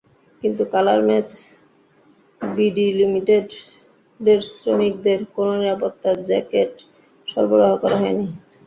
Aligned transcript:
কিন্তু 0.41 0.63
colour 0.73 0.99
match 1.07 1.29
BD 2.41 2.87
লিমিটেডের 2.99 4.39
শ্রমিকদের 4.53 5.19
কোনো 5.35 5.53
নিরাপত্তা 5.59 6.09
জ্যাকেট 6.27 6.71
সরবরাহ 7.27 7.71
করা 7.81 7.97
হয়নি। 8.01 8.25